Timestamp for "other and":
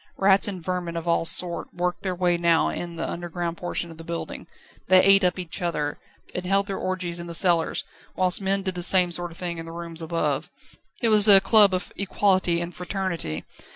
5.61-6.43